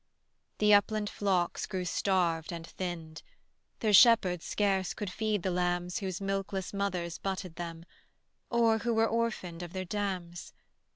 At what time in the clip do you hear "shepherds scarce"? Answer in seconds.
3.93-4.95